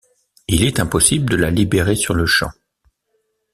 [0.47, 2.49] Il est impossible de la libérer sur-le-champ.